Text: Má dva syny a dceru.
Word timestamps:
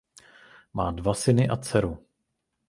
Má 0.73 0.91
dva 0.91 1.13
syny 1.13 1.49
a 1.49 1.57
dceru. 1.57 1.97